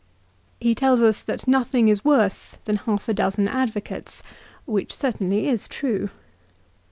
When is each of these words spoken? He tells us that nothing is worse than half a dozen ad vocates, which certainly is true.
He 0.59 0.73
tells 0.73 0.99
us 0.99 1.21
that 1.21 1.47
nothing 1.47 1.87
is 1.87 2.03
worse 2.03 2.57
than 2.65 2.77
half 2.77 3.07
a 3.07 3.13
dozen 3.13 3.47
ad 3.47 3.69
vocates, 3.75 4.23
which 4.65 4.91
certainly 4.95 5.47
is 5.47 5.67
true. 5.67 6.09